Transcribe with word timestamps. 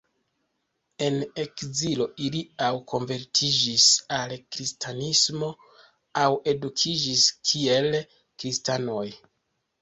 En 1.07 1.17
ekzilo 1.41 2.07
ili 2.27 2.39
aŭ 2.67 2.69
konvertiĝis 2.91 3.85
al 4.21 4.33
kristanismo 4.55 5.51
aŭ 6.23 6.33
edukiĝis 6.55 7.27
kiel 7.51 8.01
kristanoj. 8.15 9.07